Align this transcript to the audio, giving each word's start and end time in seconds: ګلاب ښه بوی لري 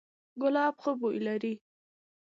ګلاب 0.41 0.75
ښه 0.81 0.91
بوی 0.99 1.17
لري 1.27 1.53